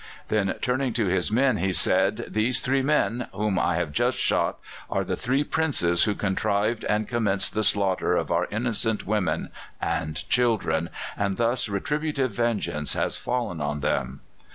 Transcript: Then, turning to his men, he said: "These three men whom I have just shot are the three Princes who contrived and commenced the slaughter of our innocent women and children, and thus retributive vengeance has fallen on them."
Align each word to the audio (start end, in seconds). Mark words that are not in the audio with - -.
Then, 0.29 0.55
turning 0.61 0.93
to 0.93 1.05
his 1.05 1.31
men, 1.31 1.57
he 1.57 1.71
said: 1.71 2.25
"These 2.27 2.61
three 2.61 2.81
men 2.81 3.27
whom 3.33 3.59
I 3.59 3.75
have 3.75 3.91
just 3.91 4.17
shot 4.17 4.57
are 4.89 5.03
the 5.03 5.15
three 5.15 5.43
Princes 5.43 6.05
who 6.05 6.15
contrived 6.15 6.83
and 6.85 7.07
commenced 7.07 7.53
the 7.53 7.61
slaughter 7.61 8.15
of 8.15 8.31
our 8.31 8.47
innocent 8.49 9.05
women 9.05 9.49
and 9.79 10.27
children, 10.27 10.89
and 11.15 11.37
thus 11.37 11.69
retributive 11.69 12.31
vengeance 12.31 12.93
has 12.93 13.17
fallen 13.17 13.61
on 13.61 13.81
them." 13.81 14.21